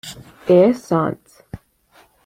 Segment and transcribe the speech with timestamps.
[0.55, 0.73] E.
[0.79, 1.43] Sants.